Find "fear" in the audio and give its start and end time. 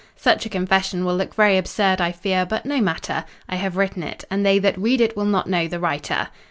2.11-2.43